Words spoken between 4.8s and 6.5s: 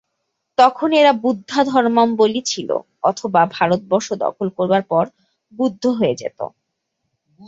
পর বৌদ্ধ হয়ে যেত।